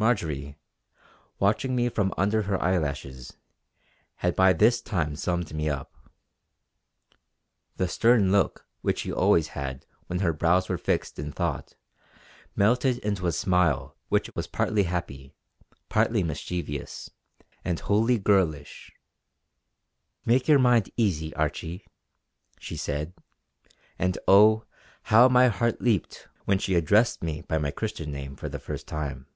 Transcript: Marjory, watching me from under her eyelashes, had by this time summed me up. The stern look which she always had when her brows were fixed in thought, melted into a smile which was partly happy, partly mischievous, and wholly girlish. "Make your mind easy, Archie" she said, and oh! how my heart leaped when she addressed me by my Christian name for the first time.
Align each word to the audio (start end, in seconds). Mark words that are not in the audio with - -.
Marjory, 0.00 0.56
watching 1.40 1.74
me 1.74 1.88
from 1.88 2.14
under 2.16 2.42
her 2.42 2.62
eyelashes, 2.62 3.36
had 4.18 4.36
by 4.36 4.52
this 4.52 4.80
time 4.80 5.16
summed 5.16 5.52
me 5.52 5.68
up. 5.68 5.92
The 7.78 7.88
stern 7.88 8.30
look 8.30 8.64
which 8.80 9.00
she 9.00 9.10
always 9.12 9.48
had 9.58 9.86
when 10.06 10.20
her 10.20 10.32
brows 10.32 10.68
were 10.68 10.78
fixed 10.78 11.18
in 11.18 11.32
thought, 11.32 11.74
melted 12.54 12.98
into 12.98 13.26
a 13.26 13.32
smile 13.32 13.96
which 14.08 14.30
was 14.36 14.46
partly 14.46 14.84
happy, 14.84 15.34
partly 15.88 16.22
mischievous, 16.22 17.10
and 17.64 17.80
wholly 17.80 18.18
girlish. 18.18 18.92
"Make 20.24 20.46
your 20.46 20.60
mind 20.60 20.90
easy, 20.96 21.34
Archie" 21.34 21.84
she 22.60 22.76
said, 22.76 23.14
and 23.98 24.16
oh! 24.28 24.64
how 25.02 25.26
my 25.26 25.48
heart 25.48 25.80
leaped 25.80 26.28
when 26.44 26.60
she 26.60 26.76
addressed 26.76 27.20
me 27.20 27.40
by 27.40 27.58
my 27.58 27.72
Christian 27.72 28.12
name 28.12 28.36
for 28.36 28.48
the 28.48 28.60
first 28.60 28.86
time. 28.86 29.26